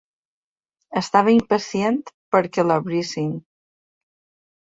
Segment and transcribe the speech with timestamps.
[1.01, 1.99] Estava impacient
[2.37, 3.29] perquè l'obrissin.